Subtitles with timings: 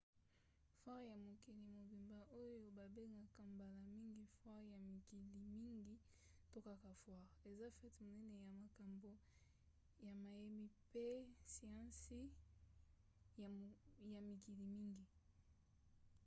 [0.79, 5.95] foire ya mokili mobimba oyo babengaka mbala mingi foire ya mikili mingi
[6.51, 9.09] to kaka foire eza fete monene ya makambo
[10.05, 12.19] ya mayemi mpe ya siansi
[14.13, 15.05] ya mikili mingi